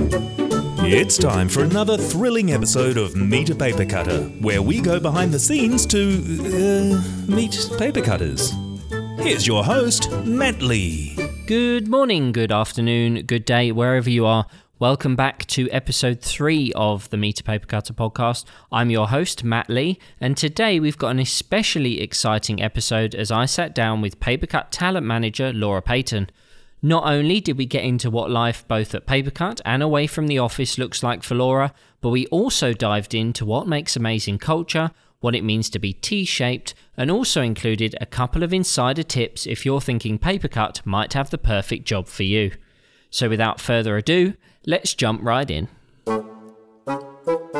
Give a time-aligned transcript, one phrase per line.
[0.00, 5.32] It's time for another thrilling episode of Meet a Paper Cutter, where we go behind
[5.32, 8.52] the scenes to uh, meet paper cutters.
[9.18, 11.16] Here's your host, Matt Lee.
[11.46, 14.46] Good morning, good afternoon, good day, wherever you are.
[14.78, 18.44] Welcome back to episode three of the Meet a Paper Cutter podcast.
[18.70, 23.46] I'm your host, Matt Lee, and today we've got an especially exciting episode as I
[23.46, 26.30] sat down with Papercut talent manager Laura Payton.
[26.80, 30.38] Not only did we get into what life both at Papercut and away from the
[30.38, 35.34] office looks like for Laura, but we also dived into what makes amazing culture, what
[35.34, 39.66] it means to be T shaped, and also included a couple of insider tips if
[39.66, 42.52] you're thinking Papercut might have the perfect job for you.
[43.10, 44.34] So without further ado,
[44.64, 45.68] let's jump right in.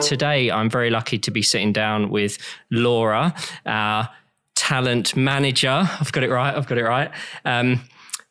[0.00, 2.38] Today, I'm very lucky to be sitting down with
[2.70, 3.34] Laura,
[3.66, 4.10] our
[4.54, 5.88] talent manager.
[6.00, 6.54] I've got it right.
[6.54, 7.10] I've got it right.
[7.44, 7.80] Um,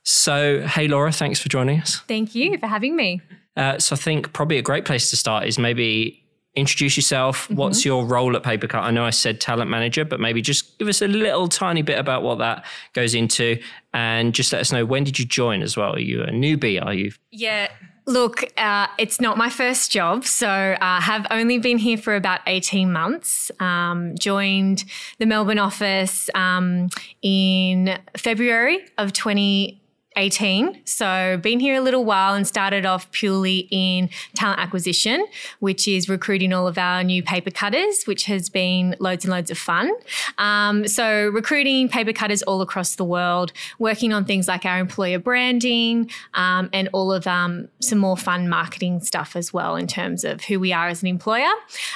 [0.09, 1.99] so, hey, Laura, thanks for joining us.
[2.07, 3.19] Thank you for having me.
[3.57, 6.23] Uh, so, I think probably a great place to start is maybe
[6.55, 7.43] introduce yourself.
[7.43, 7.55] Mm-hmm.
[7.55, 8.79] What's your role at Papercut?
[8.79, 11.99] I know I said talent manager, but maybe just give us a little tiny bit
[11.99, 13.61] about what that goes into
[13.93, 15.93] and just let us know when did you join as well?
[15.93, 16.81] Are you a newbie?
[16.81, 17.11] Are you?
[17.31, 17.69] Yeah.
[18.05, 22.15] Look, uh, it's not my first job, so I uh, have only been here for
[22.15, 23.51] about 18 months.
[23.59, 24.85] Um, joined
[25.19, 26.87] the Melbourne office um,
[27.21, 29.81] in February of 20.
[30.17, 30.81] 18.
[30.83, 35.25] So, been here a little while and started off purely in talent acquisition,
[35.59, 39.51] which is recruiting all of our new paper cutters, which has been loads and loads
[39.51, 39.91] of fun.
[40.39, 45.19] Um, so, recruiting paper cutters all across the world, working on things like our employer
[45.19, 50.23] branding um, and all of um, some more fun marketing stuff as well in terms
[50.23, 51.53] of who we are as an employer.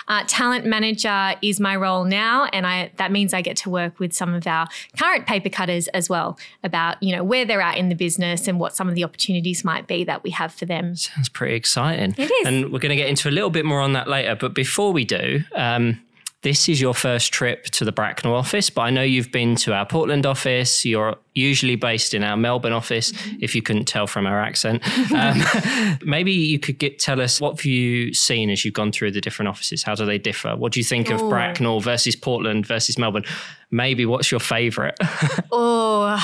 [0.08, 4.00] Uh, talent manager is my role now, and I, that means I get to work
[4.00, 7.78] with some of our current paper cutters as well about you know where they're at
[7.78, 10.54] in the business business and what some of the opportunities might be that we have
[10.54, 10.96] for them.
[10.96, 12.14] Sounds pretty exciting.
[12.18, 12.48] It is.
[12.48, 14.36] And we're going to get into a little bit more on that later.
[14.36, 16.02] But before we do, um,
[16.42, 19.74] this is your first trip to the Bracknell office, but I know you've been to
[19.74, 20.84] our Portland office.
[20.84, 23.38] You're usually based in our Melbourne office, mm-hmm.
[23.42, 24.84] if you couldn't tell from our accent.
[25.12, 25.42] Um,
[26.04, 29.20] maybe you could get tell us what have you seen as you've gone through the
[29.20, 29.84] different offices?
[29.84, 30.56] How do they differ?
[30.56, 31.16] What do you think Ooh.
[31.16, 33.26] of Bracknell versus Portland versus Melbourne?
[33.72, 34.96] Maybe what's your favourite?
[35.52, 36.18] oh.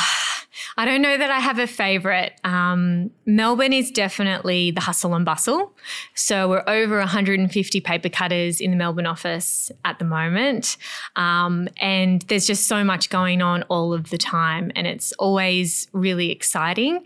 [0.77, 2.39] I don't know that I have a favorite.
[2.43, 5.73] Um, Melbourne is definitely the hustle and bustle.
[6.13, 10.77] So we're over 150 paper cutters in the Melbourne office at the moment.
[11.15, 14.71] Um, and there's just so much going on all of the time.
[14.75, 17.03] And it's always really exciting.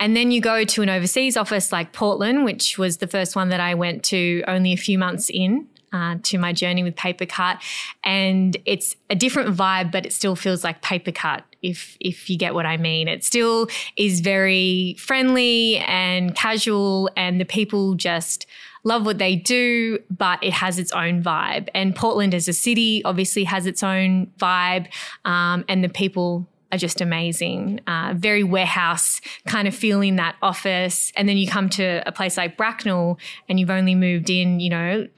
[0.00, 3.48] And then you go to an overseas office like Portland, which was the first one
[3.48, 7.26] that I went to only a few months in uh, to my journey with paper
[7.26, 7.60] cut
[8.04, 12.36] and it's a different vibe but it still feels like paper cut if if you
[12.36, 18.46] get what i mean it still is very friendly and casual and the people just
[18.84, 23.02] love what they do but it has its own vibe and portland as a city
[23.04, 24.86] obviously has its own vibe
[25.24, 27.80] um, and the people are just amazing.
[27.86, 31.12] Uh, very warehouse kind of feeling that office.
[31.16, 33.18] And then you come to a place like Bracknell
[33.48, 35.08] and you've only moved in, you know,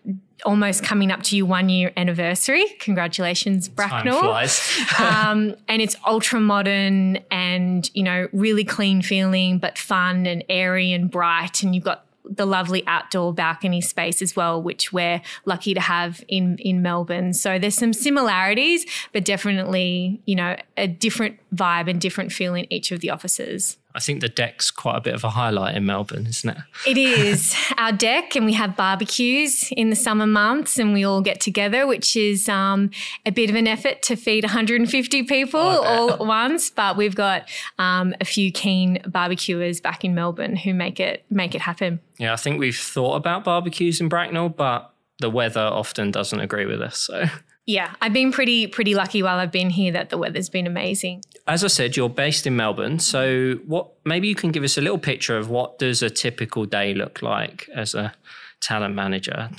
[0.45, 2.65] almost coming up to your one year anniversary.
[2.81, 4.25] Congratulations, Bracknell.
[4.99, 10.93] um, and it's ultra modern and, you know, really clean feeling, but fun and airy
[10.93, 11.63] and bright.
[11.63, 16.23] And you've got the lovely outdoor balcony space as well, which we're lucky to have
[16.29, 17.33] in in Melbourne.
[17.33, 22.73] So there's some similarities, but definitely, you know, a different vibe and different feel in
[22.73, 23.77] each of the offices.
[23.95, 26.59] I think the deck's quite a bit of a highlight in Melbourne, isn't it?
[26.87, 31.21] It is our deck, and we have barbecues in the summer months, and we all
[31.21, 32.91] get together, which is um,
[33.27, 36.71] a bit of an effort to feed 150 people oh, all at once.
[36.71, 41.55] But we've got um, a few keen barbecuers back in Melbourne who make it make
[41.55, 42.01] it happen.
[42.19, 46.67] Yeah, I think we've thought about barbecues in Bracknell, but the weather often doesn't agree
[46.67, 46.99] with us.
[46.99, 47.27] So
[47.67, 51.23] yeah, I've been pretty pretty lucky while I've been here that the weather's been amazing.
[51.47, 54.81] As I said, you're based in Melbourne, so what maybe you can give us a
[54.81, 58.15] little picture of what does a typical day look like as a
[58.61, 59.51] talent manager?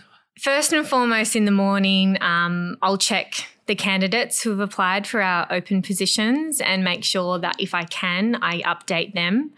[0.42, 5.22] First and foremost, in the morning, um, I'll check the candidates who have applied for
[5.22, 9.52] our open positions and make sure that if I can, I update them.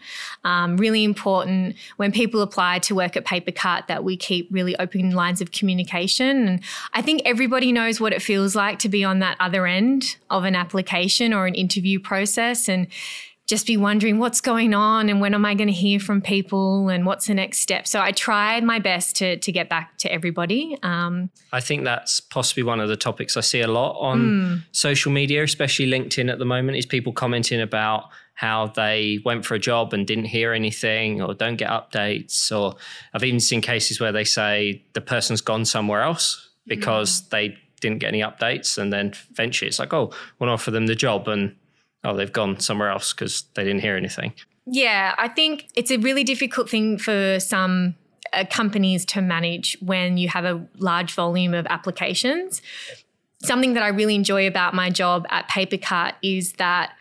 [0.44, 5.12] Um, really important when people apply to work at Papercut that we keep really open
[5.12, 6.46] lines of communication.
[6.46, 6.60] And
[6.92, 10.44] I think everybody knows what it feels like to be on that other end of
[10.44, 12.68] an application or an interview process.
[12.68, 12.88] And
[13.46, 16.88] just be wondering what's going on and when am I going to hear from people
[16.88, 17.86] and what's the next step.
[17.86, 20.78] So I tried my best to to get back to everybody.
[20.82, 24.62] Um, I think that's possibly one of the topics I see a lot on mm.
[24.72, 29.54] social media, especially LinkedIn at the moment, is people commenting about how they went for
[29.54, 32.50] a job and didn't hear anything or don't get updates.
[32.50, 32.76] Or
[33.12, 37.28] I've even seen cases where they say the person's gone somewhere else because mm.
[37.30, 40.86] they didn't get any updates and then eventually it's like, oh, want to offer them
[40.86, 41.54] the job and
[42.04, 44.34] oh, they've gone somewhere else because they didn't hear anything.
[44.66, 47.96] Yeah, I think it's a really difficult thing for some
[48.32, 52.62] uh, companies to manage when you have a large volume of applications.
[53.42, 56.92] Something that I really enjoy about my job at Papercut is that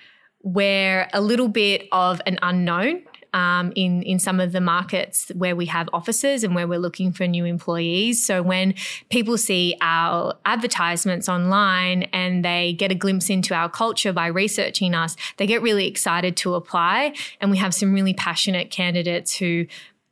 [0.42, 3.04] we're a little bit of an unknown
[3.34, 7.12] um, in in some of the markets where we have offices and where we're looking
[7.12, 8.26] for new employees.
[8.26, 8.76] So when
[9.10, 14.94] people see our advertisements online and they get a glimpse into our culture by researching
[14.94, 17.16] us, they get really excited to apply.
[17.42, 19.66] And we have some really passionate candidates who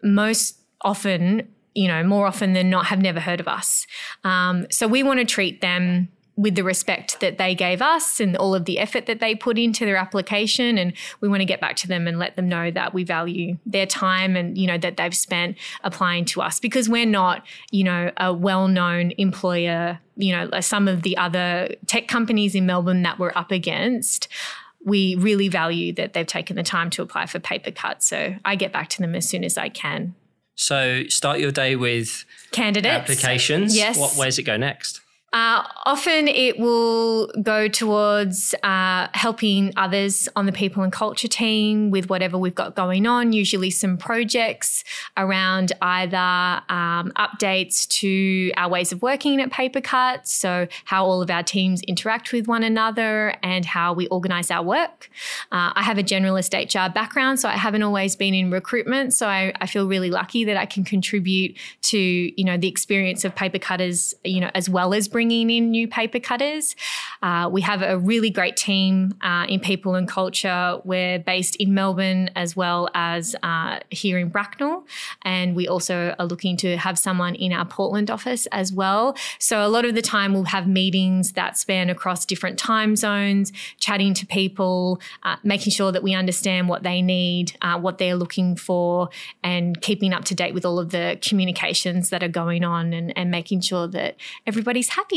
[0.04, 3.88] most often you know, more often than not, have never heard of us.
[4.26, 8.38] Um, so we want to treat them with the respect that they gave us and
[8.38, 11.60] all of the effort that they put into their application and we want to get
[11.60, 14.78] back to them and let them know that we value their time and you know
[14.78, 16.60] that they've spent applying to us.
[16.60, 22.08] Because we're not you know a well-known employer you know some of the other tech
[22.08, 24.28] companies in Melbourne that we're up against
[24.84, 28.56] we really value that they've taken the time to apply for paper Papercut so I
[28.56, 30.16] get back to them as soon as I can.
[30.56, 32.94] So start your day with candidates.
[32.94, 33.76] applications.
[33.76, 33.98] Yes.
[33.98, 35.02] What where's it go next
[35.34, 41.90] uh, often it will go towards uh, helping others on the people and culture team
[41.90, 44.84] with whatever we've got going on, usually some projects
[45.16, 51.30] around either um, updates to our ways of working at Papercut, so how all of
[51.30, 55.10] our teams interact with one another and how we organize our work.
[55.52, 59.28] Uh, I have a generalist HR background, so I haven't always been in recruitment, so
[59.28, 63.34] I, I feel really lucky that I can contribute to you know the experience of
[63.34, 66.74] Papercutters, you know, as well as bring bringing in new Papercutters.
[67.22, 70.80] Uh, we have a really great team uh, in people and culture.
[70.84, 74.84] We're based in Melbourne as well as uh, here in Bracknell.
[75.22, 79.16] And we also are looking to have someone in our Portland office as well.
[79.38, 83.54] So a lot of the time we'll have meetings that span across different time zones,
[83.80, 88.16] chatting to people, uh, making sure that we understand what they need, uh, what they're
[88.16, 89.10] looking for,
[89.44, 93.16] and keeping up to date with all of the communications that are going on and,
[93.16, 94.16] and making sure that
[94.48, 95.11] everybody's happy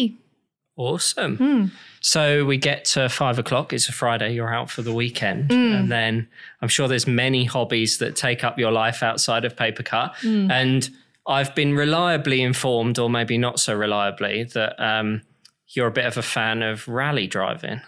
[0.77, 1.39] Awesome.
[1.39, 1.71] Mm.
[2.01, 3.73] So we get to five o'clock.
[3.73, 4.35] It's a Friday.
[4.35, 5.51] You're out for the weekend.
[5.51, 5.79] Mm.
[5.79, 6.29] And then
[6.61, 10.15] I'm sure there's many hobbies that take up your life outside of Papercut.
[10.17, 10.51] Mm.
[10.51, 10.91] And
[11.27, 15.23] I've been reliably informed, or maybe not so reliably, that um,
[15.69, 17.81] you're a bit of a fan of rally driving.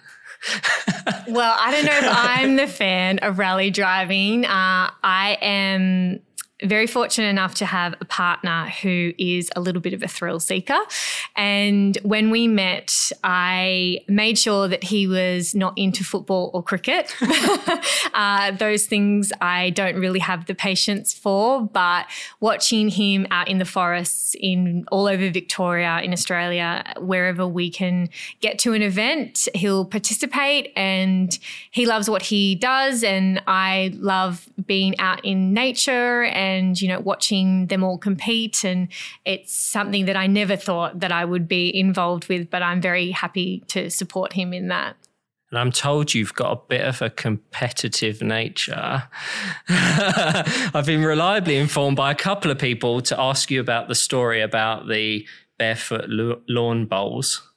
[1.28, 4.44] well, I don't know if I'm the fan of rally driving.
[4.44, 6.20] Uh, I am
[6.62, 10.40] very fortunate enough to have a partner who is a little bit of a thrill
[10.40, 10.78] seeker.
[11.36, 17.14] And when we met, I made sure that he was not into football or cricket.
[18.14, 21.60] uh, those things I don't really have the patience for.
[21.60, 22.06] But
[22.40, 28.08] watching him out in the forests in all over Victoria, in Australia, wherever we can
[28.40, 31.38] get to an event, he'll participate and
[31.70, 33.04] he loves what he does.
[33.04, 38.64] And I love being out in nature and and you know watching them all compete
[38.64, 38.88] and
[39.24, 43.10] it's something that I never thought that I would be involved with but I'm very
[43.10, 44.96] happy to support him in that.
[45.50, 49.04] And I'm told you've got a bit of a competitive nature.
[49.68, 54.40] I've been reliably informed by a couple of people to ask you about the story
[54.40, 55.26] about the
[55.56, 57.48] barefoot lawn bowls.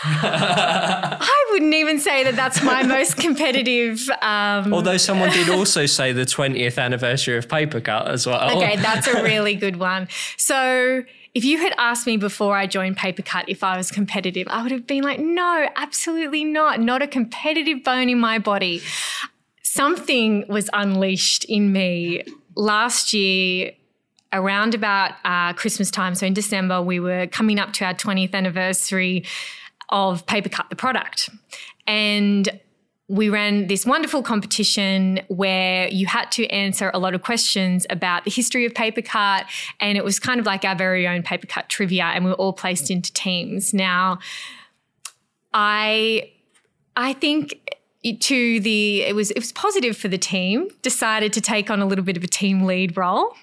[0.04, 4.08] I wouldn't even say that that's my most competitive.
[4.22, 8.56] Um, Although someone did also say the 20th anniversary of Papercut as well.
[8.56, 10.08] Okay, that's a really good one.
[10.36, 11.02] So
[11.34, 14.72] if you had asked me before I joined Papercut if I was competitive, I would
[14.72, 16.80] have been like, no, absolutely not.
[16.80, 18.82] Not a competitive bone in my body.
[19.62, 22.24] Something was unleashed in me
[22.54, 23.72] last year
[24.32, 26.14] around about uh, Christmas time.
[26.14, 29.24] So in December, we were coming up to our 20th anniversary
[29.88, 31.30] of Papercut the product.
[31.86, 32.48] And
[33.08, 38.24] we ran this wonderful competition where you had to answer a lot of questions about
[38.24, 39.46] the history of Papercut,
[39.80, 42.52] and it was kind of like our very own Papercut trivia, and we were all
[42.52, 43.72] placed into teams.
[43.72, 44.18] Now,
[45.54, 46.30] I,
[46.96, 47.58] I think
[48.20, 50.68] to the it was it was positive for the team.
[50.82, 53.34] Decided to take on a little bit of a team lead role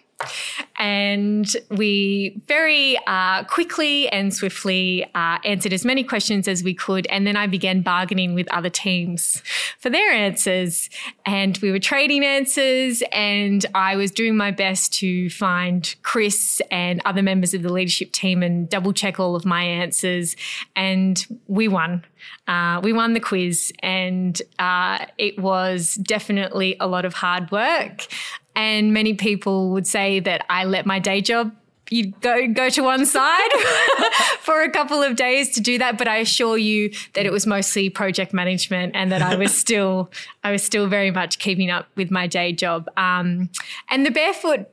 [0.78, 7.06] And we very uh, quickly and swiftly uh, answered as many questions as we could.
[7.08, 9.42] And then I began bargaining with other teams
[9.80, 10.90] for their answers.
[11.26, 13.04] And we were trading answers.
[13.12, 18.12] And I was doing my best to find Chris and other members of the leadership
[18.12, 20.36] team and double check all of my answers.
[20.76, 22.04] And we won.
[22.48, 28.08] Uh, we won the quiz, and uh, it was definitely a lot of hard work.
[28.56, 31.54] And many people would say that I let my day job
[31.92, 33.52] you go go to one side
[34.40, 35.98] for a couple of days to do that.
[35.98, 40.12] But i assure you that it was mostly project management and that i was still
[40.44, 42.90] i was still very much keeping up with my day job.
[42.98, 43.50] Um,
[43.90, 44.68] and the barefoot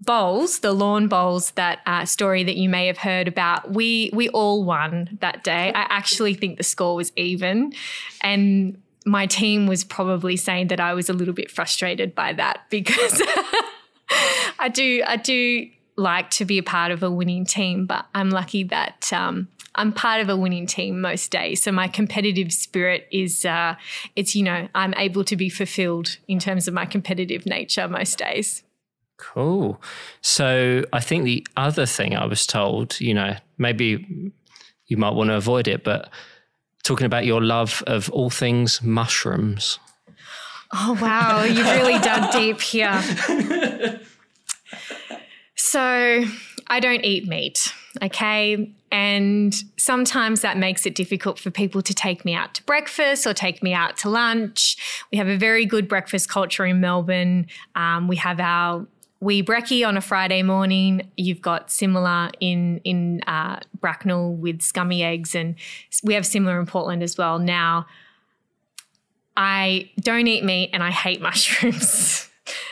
[0.00, 4.28] bowls the lawn bowls that uh, story that you may have heard about we we
[4.30, 5.72] all won that day.
[5.74, 7.72] I actually think the score was even.
[8.20, 12.62] And my team was probably saying that I was a little bit frustrated by that
[12.70, 13.20] because
[14.58, 18.30] I do I do like to be a part of a winning team, but I'm
[18.30, 21.62] lucky that um, I'm part of a winning team most days.
[21.62, 23.76] So my competitive spirit is uh,
[24.16, 28.18] it's you know I'm able to be fulfilled in terms of my competitive nature most
[28.18, 28.62] days.
[29.16, 29.80] Cool.
[30.20, 34.32] So I think the other thing I was told, you know, maybe
[34.86, 36.10] you might want to avoid it, but
[36.84, 39.78] talking about your love of all things mushrooms.
[40.72, 41.42] Oh, wow.
[41.42, 43.02] You've really dug deep here.
[45.56, 46.24] So,
[46.68, 47.72] I don't eat meat,
[48.02, 48.72] okay?
[48.90, 53.34] And sometimes that makes it difficult for people to take me out to breakfast or
[53.34, 54.76] take me out to lunch.
[55.10, 57.46] We have a very good breakfast culture in Melbourne.
[57.74, 58.86] Um, we have our
[59.24, 61.10] wee brekkie on a Friday morning.
[61.16, 65.56] You've got similar in in uh, Bracknell with scummy eggs, and
[66.02, 67.38] we have similar in Portland as well.
[67.38, 67.86] Now,
[69.36, 72.28] I don't eat meat and I hate mushrooms.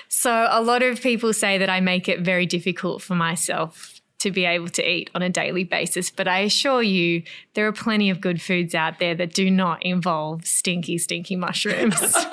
[0.08, 4.30] so a lot of people say that I make it very difficult for myself to
[4.30, 6.10] be able to eat on a daily basis.
[6.10, 9.82] But I assure you, there are plenty of good foods out there that do not
[9.82, 12.14] involve stinky, stinky mushrooms.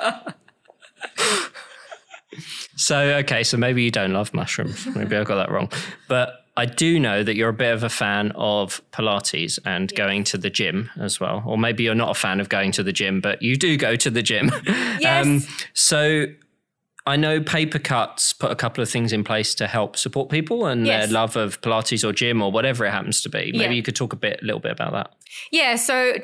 [2.80, 4.86] So, okay, so maybe you don't love mushrooms.
[4.86, 5.70] Maybe I got that wrong.
[6.08, 9.96] But I do know that you're a bit of a fan of Pilates and yes.
[9.98, 11.42] going to the gym as well.
[11.46, 13.96] Or maybe you're not a fan of going to the gym, but you do go
[13.96, 14.50] to the gym.
[15.00, 15.26] Yes.
[15.26, 16.26] Um, so
[17.06, 20.66] I know Paper Cuts put a couple of things in place to help support people
[20.66, 21.06] and yes.
[21.06, 23.52] their love of Pilates or gym or whatever it happens to be.
[23.52, 23.70] Maybe yeah.
[23.70, 25.14] you could talk a bit, a little bit about that.
[25.50, 25.76] Yeah.
[25.76, 26.14] So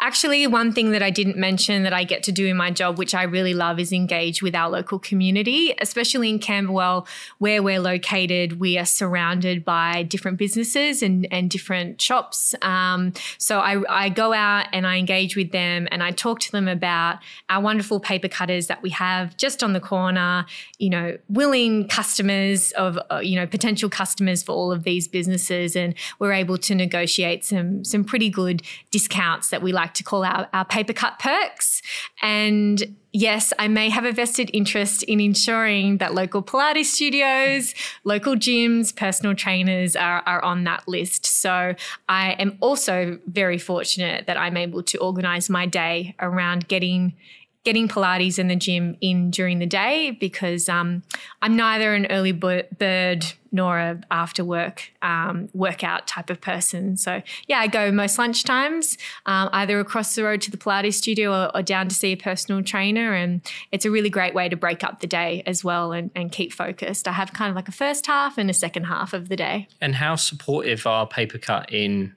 [0.00, 2.98] Actually, one thing that I didn't mention that I get to do in my job,
[2.98, 7.06] which I really love, is engage with our local community, especially in Camberwell,
[7.38, 8.60] where we're located.
[8.60, 12.54] We are surrounded by different businesses and, and different shops.
[12.60, 16.52] Um, so I, I go out and I engage with them and I talk to
[16.52, 20.44] them about our wonderful paper cutters that we have just on the corner,
[20.78, 25.74] you know, willing customers of, uh, you know, potential customers for all of these businesses.
[25.74, 30.02] And we're able to negotiate some, some pretty good discounts that we like like to
[30.02, 31.80] call our, our paper cut perks.
[32.20, 37.74] And yes, I may have a vested interest in ensuring that local Pilates studios,
[38.04, 41.24] local gyms, personal trainers are, are on that list.
[41.24, 41.74] So
[42.08, 47.14] I am also very fortunate that I'm able to organize my day around getting
[47.66, 51.02] getting Pilates in the gym in during the day because um,
[51.42, 56.96] I'm neither an early bird nor a after work um, workout type of person.
[56.96, 58.96] So yeah, I go most lunchtimes,
[59.26, 62.16] um, either across the road to the Pilates studio or, or, down to see a
[62.16, 63.40] personal trainer, and
[63.72, 66.52] it's a really great way to break up the day as well and, and keep
[66.52, 67.08] focused.
[67.08, 69.66] I have kind of like a first half and a second half of the day.
[69.80, 72.14] And how supportive are Paper Cut in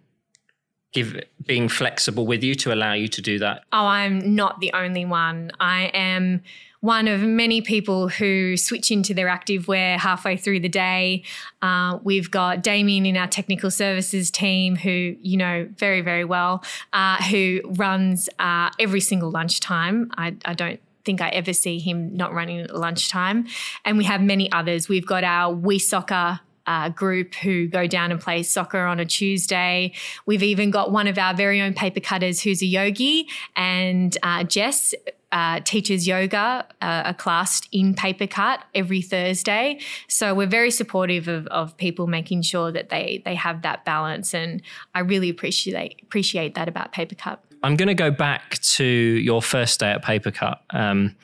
[0.92, 3.64] give being flexible with you to allow you to do that?
[3.72, 5.52] Oh, I'm not the only one.
[5.60, 6.42] I am
[6.82, 11.24] one of many people who switch into their active wear halfway through the day.
[11.62, 16.64] Uh, we've got Damien in our technical services team, who you know very, very well,
[16.94, 20.10] uh, who runs uh, every single lunchtime.
[20.18, 23.48] I, I don't think I ever see him not running at lunchtime.
[23.86, 24.88] And we have many others.
[24.88, 29.06] We've got our We Soccer uh, group who go down and play soccer on a
[29.06, 29.92] Tuesday.
[30.28, 34.44] We've even got one of our very own paper cutters who's a yogi, and uh,
[34.46, 34.94] Jess.
[35.32, 39.80] Uh, teaches yoga, uh, a class in paper cut every Thursday.
[40.08, 44.34] So we're very supportive of, of people making sure that they they have that balance,
[44.34, 44.60] and
[44.96, 47.44] I really appreciate appreciate that about paper cut.
[47.62, 50.64] I'm going to go back to your first day at paper cut.
[50.72, 51.16] Um,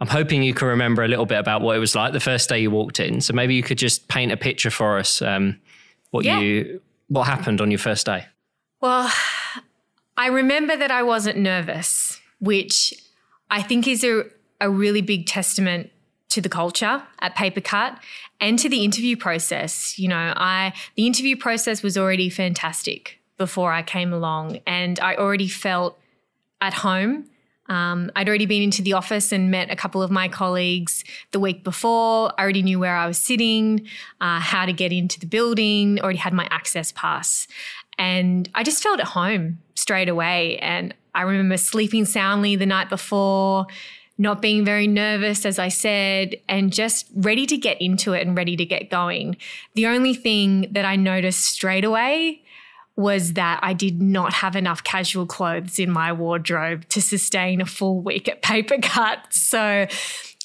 [0.00, 2.48] I'm hoping you can remember a little bit about what it was like the first
[2.48, 3.20] day you walked in.
[3.20, 5.20] So maybe you could just paint a picture for us.
[5.20, 5.58] Um,
[6.10, 6.38] what yeah.
[6.38, 8.26] you what happened on your first day?
[8.80, 9.10] Well,
[10.16, 12.94] I remember that I wasn't nervous, which
[13.50, 14.24] I think is a,
[14.60, 15.90] a really big testament
[16.30, 17.98] to the culture at Papercut
[18.40, 19.98] and to the interview process.
[19.98, 25.16] You know, I the interview process was already fantastic before I came along, and I
[25.16, 25.98] already felt
[26.60, 27.30] at home.
[27.68, 31.40] Um, I'd already been into the office and met a couple of my colleagues the
[31.40, 32.32] week before.
[32.38, 33.86] I already knew where I was sitting,
[34.20, 37.46] uh, how to get into the building, already had my access pass.
[37.98, 40.58] And I just felt at home straight away.
[40.58, 43.66] And I remember sleeping soundly the night before,
[44.18, 48.36] not being very nervous, as I said, and just ready to get into it and
[48.36, 49.36] ready to get going.
[49.74, 52.42] The only thing that I noticed straight away
[52.98, 57.66] was that I did not have enough casual clothes in my wardrobe to sustain a
[57.66, 59.18] full week at Papercut.
[59.30, 59.86] So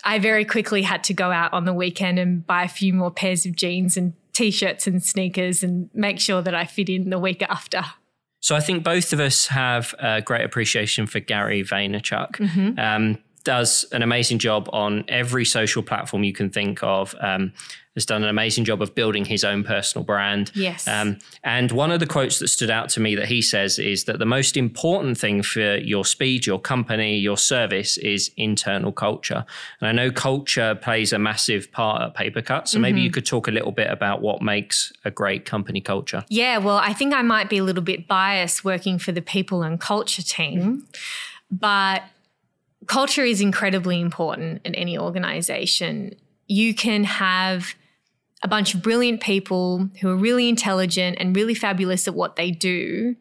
[0.03, 3.09] I very quickly had to go out on the weekend and buy a few more
[3.09, 7.09] pairs of jeans and t shirts and sneakers and make sure that I fit in
[7.09, 7.83] the week after.
[8.39, 12.33] So I think both of us have a great appreciation for Gary Vaynerchuk.
[12.33, 12.77] Mm-hmm.
[12.79, 17.15] Um, does an amazing job on every social platform you can think of.
[17.19, 17.53] Um,
[17.95, 20.51] has done an amazing job of building his own personal brand.
[20.55, 20.87] Yes.
[20.87, 24.05] Um, and one of the quotes that stood out to me that he says is
[24.05, 29.45] that the most important thing for your speed, your company, your service is internal culture.
[29.79, 32.67] And I know culture plays a massive part at Papercut.
[32.67, 32.81] So mm-hmm.
[32.81, 36.25] maybe you could talk a little bit about what makes a great company culture.
[36.29, 39.61] Yeah, well, I think I might be a little bit biased working for the people
[39.61, 40.87] and culture team,
[41.51, 42.03] but
[42.87, 46.15] culture is incredibly important in any organization.
[46.47, 47.75] You can have
[48.43, 52.51] a bunch of brilliant people who are really intelligent and really fabulous at what they
[52.51, 53.15] do.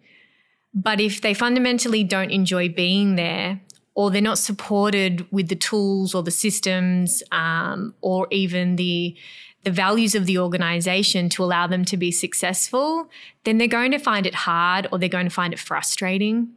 [0.74, 3.60] But if they fundamentally don't enjoy being there,
[3.94, 9.16] or they're not supported with the tools or the systems um, or even the
[9.64, 13.08] the values of the organization to allow them to be successful,
[13.44, 16.48] then they're going to find it hard or they're going to find it frustrating.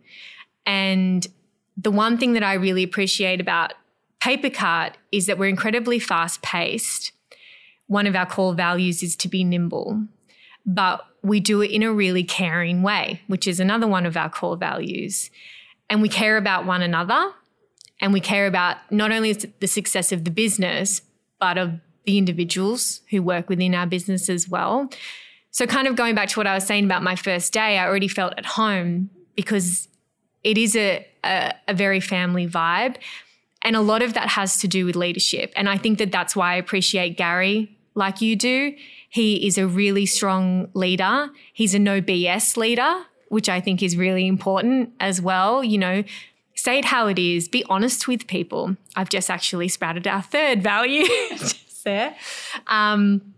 [0.66, 1.28] And
[1.78, 3.74] the one thing that I really appreciate about
[4.22, 7.12] Papercut is that we're incredibly fast paced.
[7.88, 10.08] One of our core values is to be nimble,
[10.66, 14.30] but we do it in a really caring way, which is another one of our
[14.30, 15.30] core values.
[15.90, 17.32] And we care about one another
[18.02, 21.02] and we care about not only the success of the business,
[21.40, 24.90] but of the individuals who work within our business as well.
[25.52, 27.88] So, kind of going back to what I was saying about my first day, I
[27.88, 29.88] already felt at home because
[30.46, 32.96] it is a, a, a very family vibe.
[33.64, 35.52] And a lot of that has to do with leadership.
[35.56, 38.76] And I think that that's why I appreciate Gary like you do.
[39.10, 41.30] He is a really strong leader.
[41.52, 45.64] He's a no BS leader, which I think is really important as well.
[45.64, 46.04] You know,
[46.54, 48.78] say it how it is, be honest with people.
[48.96, 51.06] I've just actually sprouted our third value
[51.84, 52.16] there.
[52.68, 53.34] Um,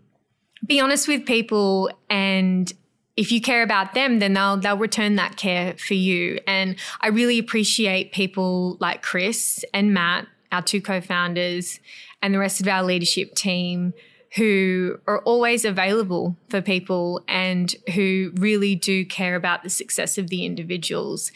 [0.66, 2.70] be honest with people and
[3.18, 6.38] if you care about them, then they'll they'll return that care for you.
[6.46, 11.80] And I really appreciate people like Chris and Matt, our two co-founders,
[12.22, 13.92] and the rest of our leadership team
[14.36, 20.28] who are always available for people and who really do care about the success of
[20.28, 21.32] the individuals.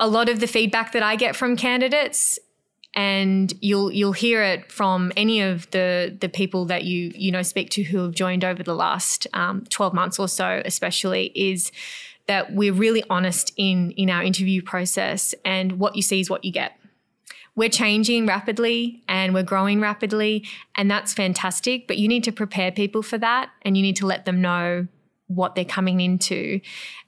[0.00, 2.36] A lot of the feedback that I get from candidates
[2.94, 7.42] and you'll you'll hear it from any of the the people that you you know
[7.42, 11.70] speak to who have joined over the last um, 12 months or so especially is
[12.26, 16.44] that we're really honest in in our interview process and what you see is what
[16.44, 16.76] you get.
[17.56, 22.72] We're changing rapidly and we're growing rapidly and that's fantastic but you need to prepare
[22.72, 24.86] people for that and you need to let them know
[25.34, 26.60] what they're coming into.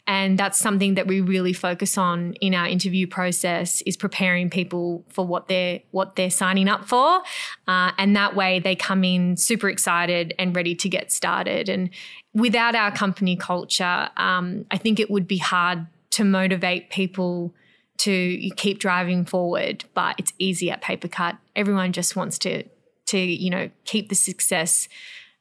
[0.07, 5.05] And that's something that we really focus on in our interview process is preparing people
[5.09, 7.23] for what they're what they're signing up for.
[7.69, 11.69] Uh, and that way they come in super excited and ready to get started.
[11.69, 11.91] And
[12.35, 17.55] without our company culture um, i think it would be hard to motivate people
[17.99, 21.39] to keep driving forward but it's easy at papercut.
[21.55, 22.65] Everyone just wants to
[23.07, 24.89] to you know keep the success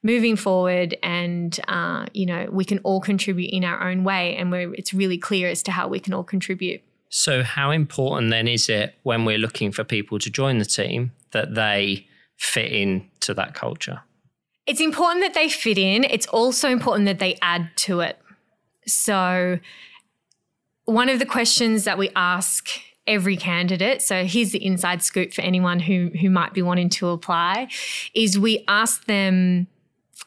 [0.04, 4.52] moving forward and uh, you know we can all contribute in our own way and
[4.52, 6.82] we're, it's really clear as to how we can all contribute.
[7.10, 11.12] So how important then is it when we're looking for people to join the team
[11.32, 14.02] that they fit into that culture?
[14.66, 16.06] It's important that they fit in.
[16.06, 18.18] It's also important that they add to it.
[18.88, 19.60] So
[20.86, 22.70] one of the questions that we ask
[23.08, 27.10] every candidate so here's the inside scoop for anyone who who might be wanting to
[27.10, 27.68] apply
[28.14, 29.68] is we ask them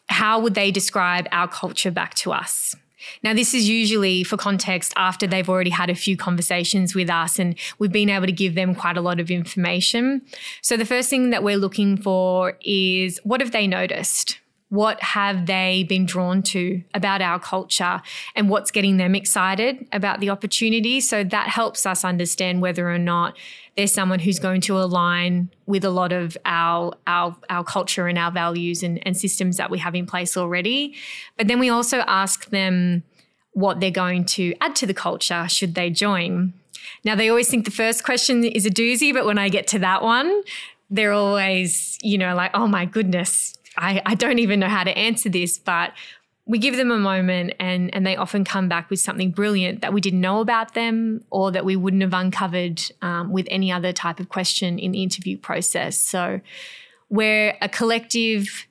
[0.07, 2.75] how would they describe our culture back to us?
[3.23, 7.39] Now, this is usually for context after they've already had a few conversations with us
[7.39, 10.21] and we've been able to give them quite a lot of information.
[10.61, 14.39] So, the first thing that we're looking for is what have they noticed?
[14.75, 18.01] What have they been drawn to about our culture
[18.35, 20.99] and what's getting them excited about the opportunity?
[20.99, 23.37] So, that helps us understand whether or not
[23.77, 28.17] they're someone who's going to align with a lot of our our our culture and
[28.17, 30.95] our values and, and systems that we have in place already.
[31.37, 33.03] But then we also ask them
[33.53, 36.53] what they're going to add to the culture should they join.
[37.05, 39.79] Now they always think the first question is a doozy, but when I get to
[39.79, 40.43] that one,
[40.89, 44.97] they're always, you know, like, oh my goodness, I, I don't even know how to
[44.97, 45.57] answer this.
[45.57, 45.93] But
[46.47, 49.93] we give them a moment and, and they often come back with something brilliant that
[49.93, 53.91] we didn't know about them or that we wouldn't have uncovered um, with any other
[53.91, 55.99] type of question in the interview process.
[55.99, 56.41] So
[57.09, 58.67] we're a collective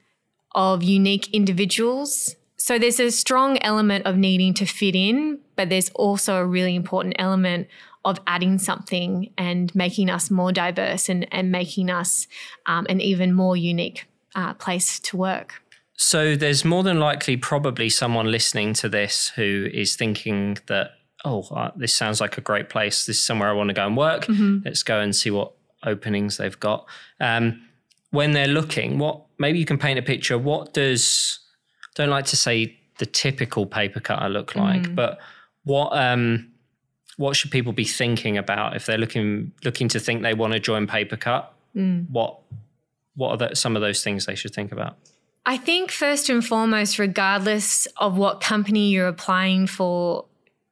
[0.55, 2.37] of unique individuals.
[2.57, 6.77] So there's a strong element of needing to fit in, but there's also a really
[6.77, 7.67] important element
[8.05, 12.29] of adding something and making us more diverse and, and making us
[12.67, 15.63] um, an even more unique uh, place to work.
[15.97, 20.93] So there's more than likely probably someone listening to this who is thinking that,
[21.25, 23.07] oh, uh, this sounds like a great place.
[23.07, 24.27] This is somewhere I want to go and work.
[24.27, 24.59] Mm-hmm.
[24.65, 25.53] Let's go and see what
[25.85, 26.87] openings they've got.
[27.21, 27.63] Um,
[28.11, 30.39] when they're looking, what maybe you can paint a picture.
[30.39, 31.41] What does
[31.95, 34.95] don't like to say the typical paper cutter look like, mm.
[34.95, 35.19] but
[35.65, 36.53] what um,
[37.17, 40.61] what should people be thinking about if they're looking looking to think they want to
[40.61, 41.47] join Papercut?
[41.75, 42.09] Mm.
[42.11, 42.39] What
[43.17, 44.97] what are the, some of those things they should think about?
[45.47, 50.25] I think first and foremost, regardless of what company you're applying for,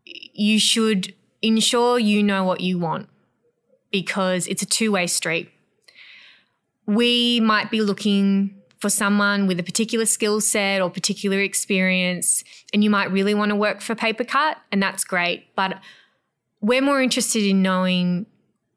[0.05, 3.09] you should ensure you know what you want
[3.91, 5.51] because it's a two way street.
[6.87, 12.83] We might be looking for someone with a particular skill set or particular experience, and
[12.83, 15.55] you might really want to work for Papercut, and that's great.
[15.55, 15.81] But
[16.61, 18.27] we're more interested in knowing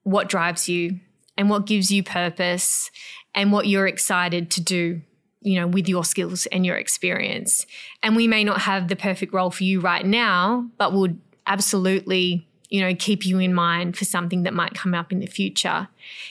[0.03, 0.99] what drives you
[1.37, 2.91] and what gives you purpose
[3.35, 5.01] and what you're excited to do
[5.41, 7.67] you know with your skills and your experience.
[8.01, 12.47] And we may not have the perfect role for you right now but would absolutely
[12.69, 15.87] you know keep you in mind for something that might come up in the future.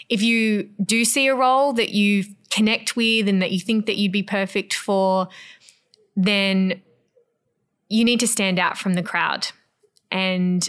[0.09, 3.97] If you do see a role that you connect with and that you think that
[3.97, 5.29] you'd be perfect for
[6.17, 6.81] then
[7.89, 9.49] you need to stand out from the crowd.
[10.11, 10.69] And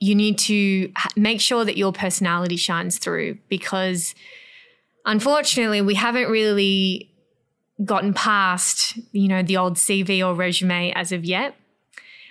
[0.00, 4.14] you need to make sure that your personality shines through because
[5.04, 7.10] unfortunately we haven't really
[7.84, 11.54] gotten past you know the old cv or resume as of yet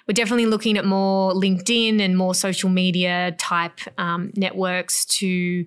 [0.07, 5.65] we're definitely looking at more linkedin and more social media type um, networks to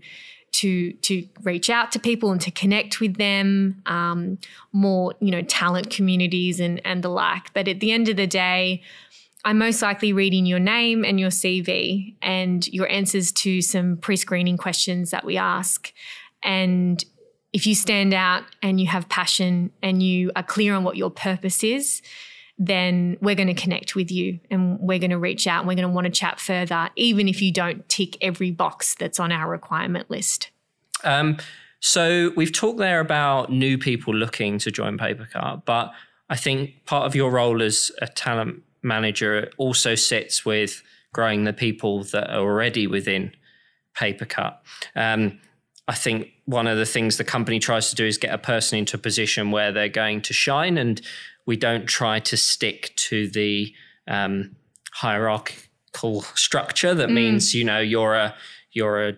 [0.52, 4.38] to to reach out to people and to connect with them um,
[4.72, 8.26] more you know talent communities and and the like but at the end of the
[8.26, 8.82] day
[9.44, 14.16] I'm most likely reading your name and your CV and your answers to some pre
[14.16, 15.92] screening questions that we ask.
[16.42, 17.04] And
[17.52, 21.10] if you stand out and you have passion and you are clear on what your
[21.10, 22.02] purpose is,
[22.58, 25.74] then we're going to connect with you and we're going to reach out and we're
[25.74, 29.32] going to want to chat further, even if you don't tick every box that's on
[29.32, 30.50] our requirement list.
[31.04, 31.38] Um,
[31.80, 35.92] so we've talked there about new people looking to join Papercut, but
[36.30, 41.52] I think part of your role as a talent manager also sits with growing the
[41.52, 43.32] people that are already within
[43.96, 44.56] Papercut.
[44.94, 45.40] Um,
[45.88, 48.78] I think one of the things the company tries to do is get a person
[48.78, 51.00] into a position where they're going to shine, and
[51.46, 53.74] we don't try to stick to the
[54.06, 54.56] um,
[54.92, 57.14] hierarchical structure that mm.
[57.14, 58.34] means you know you're a
[58.72, 59.16] you're a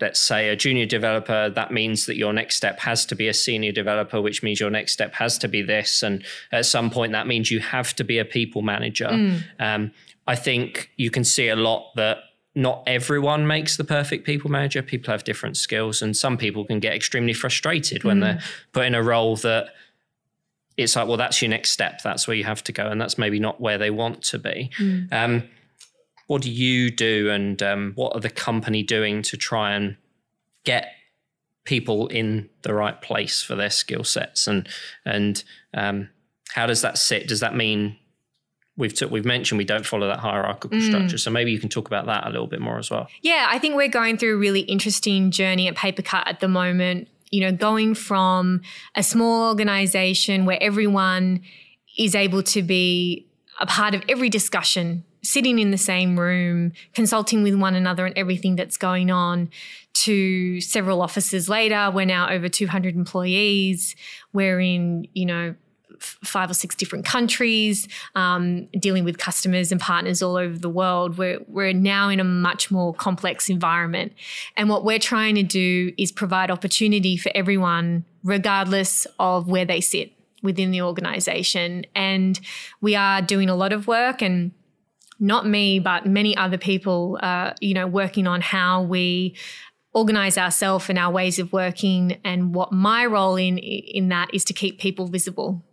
[0.00, 3.34] let's say a junior developer, that means that your next step has to be a
[3.34, 6.02] senior developer, which means your next step has to be this.
[6.02, 9.08] And at some point, that means you have to be a people manager.
[9.08, 9.42] Mm.
[9.58, 9.92] Um,
[10.26, 12.18] I think you can see a lot that
[12.56, 14.82] not everyone makes the perfect people manager.
[14.82, 18.22] People have different skills, and some people can get extremely frustrated when mm.
[18.22, 18.40] they're
[18.72, 19.68] put in a role that
[20.76, 22.02] it's like, well, that's your next step.
[22.02, 24.70] That's where you have to go, and that's maybe not where they want to be.
[24.78, 25.12] Mm.
[25.12, 25.42] Um,
[26.26, 29.96] what do you do and um, what are the company doing to try and
[30.64, 30.92] get
[31.64, 34.68] people in the right place for their skill sets and
[35.04, 36.08] and um,
[36.54, 37.96] how does that sit does that mean
[38.76, 40.86] we've t- we've mentioned we don't follow that hierarchical mm.
[40.86, 43.46] structure so maybe you can talk about that a little bit more as well yeah
[43.50, 47.40] i think we're going through a really interesting journey at papercut at the moment you
[47.40, 48.60] know going from
[48.94, 51.40] a small organization where everyone
[51.98, 53.26] is able to be
[53.60, 58.16] a part of every discussion sitting in the same room, consulting with one another and
[58.16, 59.50] everything that's going on,
[59.94, 61.90] to several offices later.
[61.92, 63.96] We're now over 200 employees.
[64.32, 65.54] We're in, you know,
[66.00, 71.18] five or six different countries, um, dealing with customers and partners all over the world.
[71.18, 74.12] We're, we're now in a much more complex environment.
[74.56, 79.80] And what we're trying to do is provide opportunity for everyone, regardless of where they
[79.80, 81.84] sit within the organization.
[81.94, 82.38] And
[82.80, 84.52] we are doing a lot of work and
[85.18, 89.36] not me, but many other people, uh, you know, working on how we
[89.92, 92.20] organize ourselves and our ways of working.
[92.22, 95.64] And what my role in in that is to keep people visible.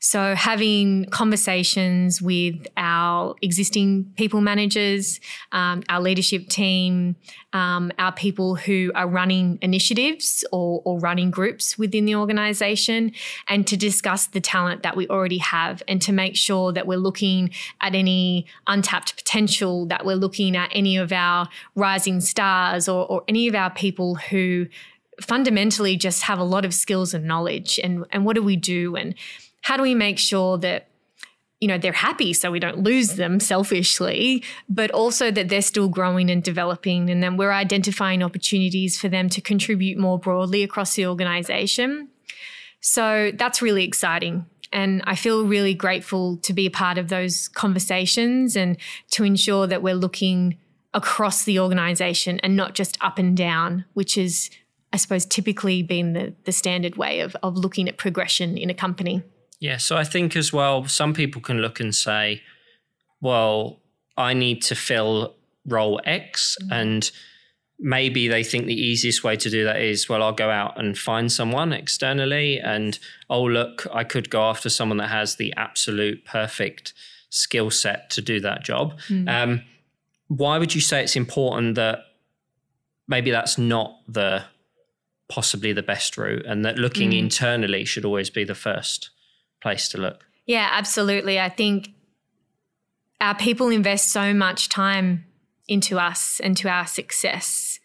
[0.00, 5.18] So, having conversations with our existing people managers,
[5.50, 7.16] um, our leadership team,
[7.52, 13.10] um, our people who are running initiatives or, or running groups within the organization,
[13.48, 16.96] and to discuss the talent that we already have and to make sure that we're
[16.96, 23.04] looking at any untapped potential, that we're looking at any of our rising stars or,
[23.06, 24.66] or any of our people who
[25.20, 28.94] fundamentally just have a lot of skills and knowledge and and what do we do?
[28.94, 29.16] And
[29.62, 30.88] how do we make sure that
[31.60, 35.88] you know they're happy so we don't lose them selfishly but also that they're still
[35.88, 40.94] growing and developing and then we're identifying opportunities for them to contribute more broadly across
[40.94, 42.08] the organization
[42.80, 47.48] so that's really exciting and I feel really grateful to be a part of those
[47.48, 48.76] conversations and
[49.12, 50.58] to ensure that we're looking
[50.94, 54.50] across the organization and not just up and down, which is,
[54.92, 58.74] I suppose, typically been the, the standard way of, of looking at progression in a
[58.74, 59.22] company.
[59.60, 62.42] Yeah, so I think as well, some people can look and say,
[63.20, 63.80] well,
[64.16, 65.34] I need to fill
[65.66, 66.56] role X.
[66.62, 66.72] Mm-hmm.
[66.72, 67.10] And
[67.78, 70.96] maybe they think the easiest way to do that is, well, I'll go out and
[70.96, 72.58] find someone externally.
[72.58, 76.94] And oh, look, I could go after someone that has the absolute perfect
[77.30, 78.98] skill set to do that job.
[79.08, 79.28] Mm-hmm.
[79.28, 79.62] Um,
[80.28, 82.00] why would you say it's important that
[83.06, 84.44] maybe that's not the
[85.28, 87.18] possibly the best route and that looking mm.
[87.18, 89.10] internally should always be the first
[89.60, 90.24] place to look.
[90.46, 91.38] Yeah, absolutely.
[91.38, 91.90] I think
[93.20, 95.24] our people invest so much time
[95.66, 97.78] into us and to our success.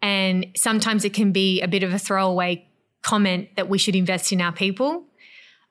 [0.00, 2.66] And sometimes it can be a bit of a throwaway
[3.02, 5.04] comment that we should invest in our people.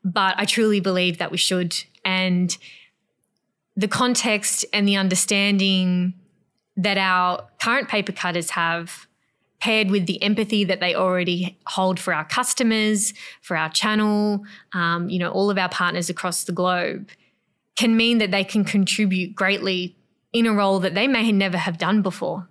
[0.04, 1.76] But I truly believe that we should.
[2.06, 2.56] And
[3.76, 6.14] the context and the understanding
[6.78, 9.08] that our current paper cutters have
[9.60, 14.44] paired with the empathy that they already hold for our customers, for our channel,
[14.74, 17.10] um, you know, all of our partners across the globe,
[17.76, 19.96] can mean that they can contribute greatly
[20.34, 22.48] in a role that they may never have done before.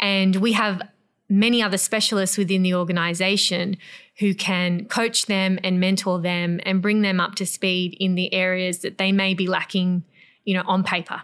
[0.00, 0.82] And we have
[1.28, 3.76] many other specialists within the organization
[4.18, 8.32] who can coach them and mentor them and bring them up to speed in the
[8.34, 10.02] areas that they may be lacking,
[10.44, 11.22] you know, on paper.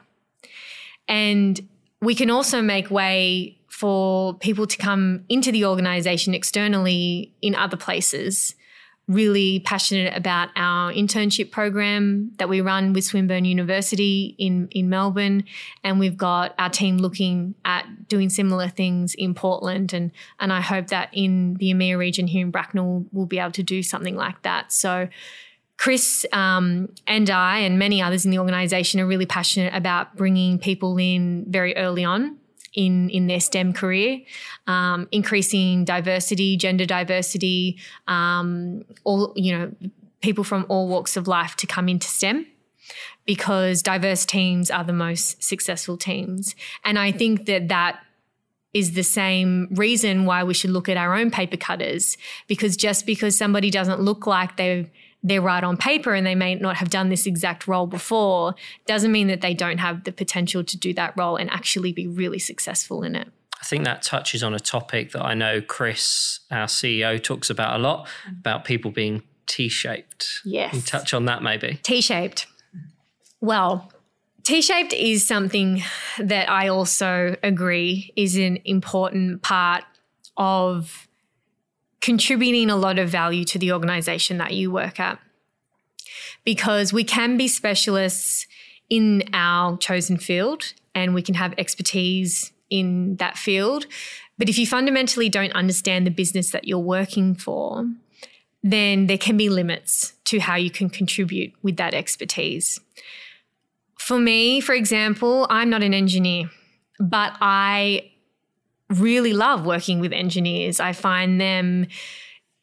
[1.08, 1.68] And
[2.00, 7.76] we can also make way for people to come into the organization externally in other
[7.76, 8.54] places.
[9.06, 15.44] Really passionate about our internship program that we run with Swinburne University in, in Melbourne.
[15.84, 19.92] And we've got our team looking at doing similar things in Portland.
[19.92, 20.10] And,
[20.40, 23.62] and I hope that in the EMEA region here in Bracknell, we'll be able to
[23.62, 24.72] do something like that.
[24.72, 25.08] So,
[25.76, 30.58] Chris um, and I, and many others in the organisation, are really passionate about bringing
[30.58, 32.38] people in very early on
[32.76, 34.20] in in their STEM career,
[34.66, 39.72] um, increasing diversity, gender diversity, um, all you know,
[40.20, 42.46] people from all walks of life to come into STEM
[43.24, 48.00] because diverse teams are the most successful teams, and I think that that
[48.74, 53.06] is the same reason why we should look at our own paper cutters because just
[53.06, 54.90] because somebody doesn't look like they've
[55.26, 58.54] they're right on paper and they may not have done this exact role before
[58.86, 62.06] doesn't mean that they don't have the potential to do that role and actually be
[62.06, 63.28] really successful in it.
[63.60, 67.74] I think that touches on a topic that I know Chris, our CEO, talks about
[67.74, 70.42] a lot about people being T shaped.
[70.44, 70.70] Yes.
[70.70, 71.80] Can you touch on that maybe?
[71.82, 72.46] T shaped.
[73.40, 73.90] Well,
[74.44, 75.82] T shaped is something
[76.20, 79.82] that I also agree is an important part
[80.36, 81.05] of
[82.00, 85.18] contributing a lot of value to the organization that you work at.
[86.44, 88.46] Because we can be specialists
[88.88, 93.86] in our chosen field and we can have expertise in that field.
[94.38, 97.86] But if you fundamentally don't understand the business that you're working for,
[98.62, 102.80] then there can be limits to how you can contribute with that expertise.
[103.98, 106.50] For me, for example, I'm not an engineer,
[106.98, 108.10] but I
[108.90, 110.80] really love working with engineers.
[110.80, 111.86] I find them,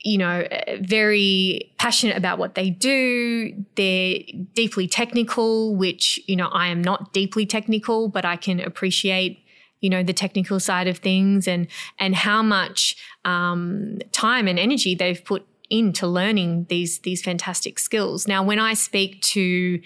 [0.03, 0.47] you know,
[0.79, 3.53] very passionate about what they do.
[3.75, 4.19] They're
[4.53, 9.39] deeply technical, which, you know, I am not deeply technical, but I can appreciate
[9.79, 11.67] you know the technical side of things and
[11.99, 18.27] and how much um, time and energy they've put into learning these these fantastic skills.
[18.27, 19.81] Now, when I speak to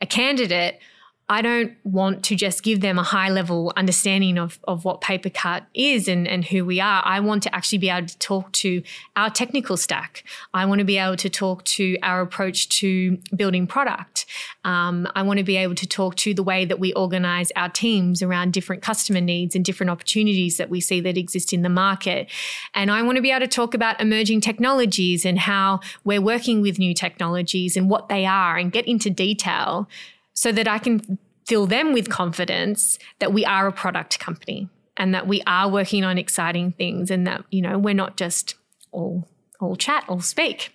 [0.00, 0.80] a candidate,
[1.28, 5.66] I don't want to just give them a high level understanding of, of what PaperCut
[5.74, 7.02] is and, and who we are.
[7.04, 8.82] I want to actually be able to talk to
[9.16, 10.22] our technical stack.
[10.54, 14.24] I want to be able to talk to our approach to building product.
[14.64, 17.70] Um, I want to be able to talk to the way that we organize our
[17.70, 21.68] teams around different customer needs and different opportunities that we see that exist in the
[21.68, 22.30] market.
[22.72, 26.60] And I want to be able to talk about emerging technologies and how we're working
[26.60, 29.88] with new technologies and what they are and get into detail
[30.36, 31.18] so that I can
[31.48, 36.04] fill them with confidence that we are a product company and that we are working
[36.04, 38.54] on exciting things and that, you know, we're not just
[38.92, 40.72] all all chat, all speak.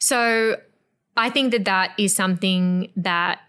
[0.00, 0.56] So
[1.16, 3.40] I think that that is something that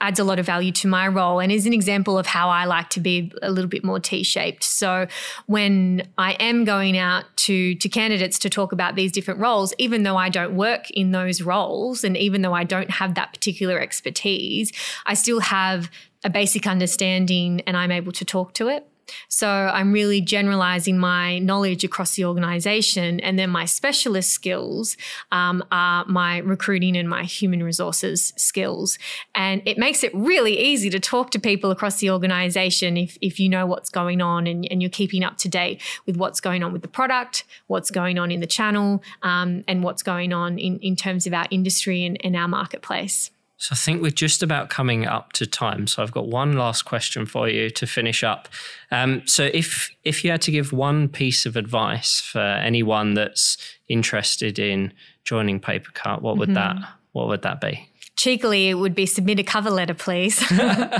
[0.00, 2.64] adds a lot of value to my role and is an example of how I
[2.64, 4.62] like to be a little bit more T-shaped.
[4.62, 5.06] So
[5.46, 10.02] when I am going out to to candidates to talk about these different roles, even
[10.02, 13.78] though I don't work in those roles and even though I don't have that particular
[13.78, 14.72] expertise,
[15.06, 15.90] I still have
[16.24, 18.86] a basic understanding and I'm able to talk to it.
[19.28, 23.20] So I'm really generalizing my knowledge across the organization.
[23.20, 24.96] And then my specialist skills
[25.32, 28.98] um, are my recruiting and my human resources skills.
[29.34, 33.38] And it makes it really easy to talk to people across the organization if, if
[33.38, 36.62] you know what's going on and, and you're keeping up to date with what's going
[36.62, 40.58] on with the product, what's going on in the channel, um, and what's going on
[40.58, 43.30] in, in terms of our industry and, and our marketplace.
[43.58, 45.86] So I think we're just about coming up to time.
[45.86, 48.48] So I've got one last question for you to finish up.
[48.90, 53.56] Um, so if if you had to give one piece of advice for anyone that's
[53.88, 54.92] interested in
[55.24, 56.80] joining Papercut, what would mm-hmm.
[56.80, 57.88] that what would that be?
[58.16, 60.42] Cheekily, it would be submit a cover letter, please.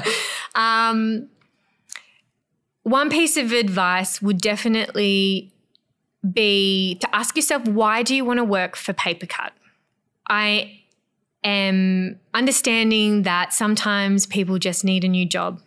[0.54, 1.28] um,
[2.84, 5.52] one piece of advice would definitely
[6.32, 9.50] be to ask yourself why do you want to work for Papercut?
[10.28, 10.80] I
[11.44, 15.60] am understanding that sometimes people just need a new job.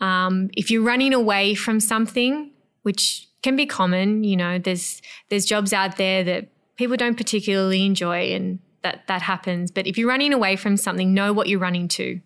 [0.00, 2.50] Um, if you're running away from something,
[2.82, 7.84] which can be common, you know, there's there's jobs out there that people don't particularly
[7.84, 9.70] enjoy, and that that happens.
[9.70, 12.20] But if you're running away from something, know what you're running to.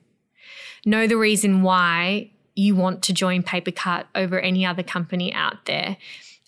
[0.85, 5.97] Know the reason why you want to join Papercut over any other company out there.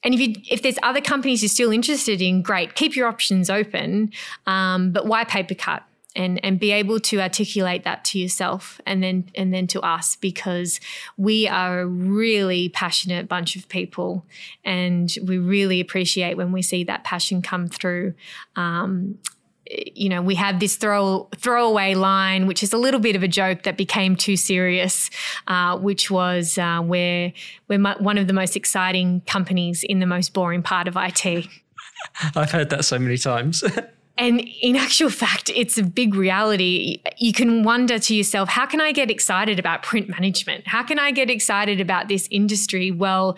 [0.03, 3.49] And if you if there's other companies you're still interested in, great, keep your options
[3.49, 4.13] open.
[4.47, 5.83] Um, but why Papercut?
[6.17, 10.17] And and be able to articulate that to yourself and then and then to us
[10.17, 10.81] because
[11.17, 14.25] we are a really passionate bunch of people
[14.65, 18.15] and we really appreciate when we see that passion come through
[18.57, 19.19] um,
[19.67, 23.29] you know, we have this throw throwaway line, which is a little bit of a
[23.29, 25.11] joke that became too serious,
[25.47, 27.33] uh, which was uh, we're
[27.69, 31.25] we're one of the most exciting companies in the most boring part of IT.
[32.37, 33.65] I've heard that so many times.
[34.17, 37.03] And in actual fact, it's a big reality.
[37.19, 40.67] You can wonder to yourself, how can I get excited about print management?
[40.67, 42.91] How can I get excited about this industry?
[42.91, 43.37] Well,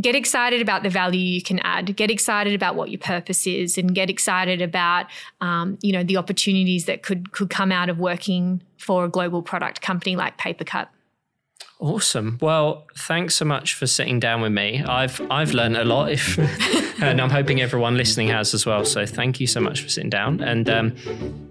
[0.00, 3.78] get excited about the value you can add get excited about what your purpose is
[3.78, 5.06] and get excited about
[5.40, 9.40] um, you know the opportunities that could could come out of working for a global
[9.40, 10.88] product company like papercut
[11.84, 12.38] Awesome.
[12.40, 14.82] Well, thanks so much for sitting down with me.
[14.82, 16.38] I've I've learned a lot, if,
[17.02, 18.86] and I'm hoping everyone listening has as well.
[18.86, 20.94] So thank you so much for sitting down, and um,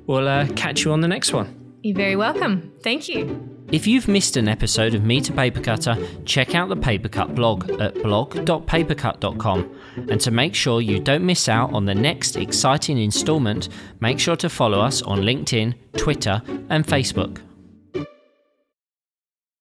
[0.08, 1.78] we'll uh, catch you on the next one.
[1.84, 2.74] You're very welcome.
[2.82, 3.48] Thank you.
[3.72, 7.93] If you've missed an episode of Meet a Papercutter, check out the Papercut blog at
[8.02, 9.80] blog.papercut.com.
[10.10, 13.69] And to make sure you don't miss out on the next exciting instalment,
[14.00, 17.39] make sure to follow us on LinkedIn, Twitter, and Facebook.